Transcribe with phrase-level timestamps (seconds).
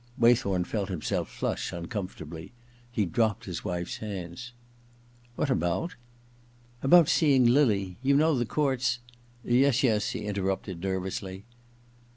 [0.17, 2.53] Waythorn felt himself flush uncomfortably.
[2.91, 4.51] He dropped his wife's hands.
[5.35, 5.93] * What about
[6.63, 7.99] }'* About seeing Lily.
[8.01, 8.97] You know the courts
[9.35, 11.45] '* Yes, yes,' he interrupted nervously.